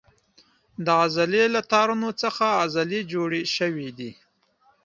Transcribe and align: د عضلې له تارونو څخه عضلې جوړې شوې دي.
د 0.85 0.87
عضلې 1.01 1.43
له 1.55 1.61
تارونو 1.71 2.09
څخه 2.21 2.45
عضلې 2.61 3.01
جوړې 3.13 3.41
شوې 3.55 3.89
دي. 3.97 4.11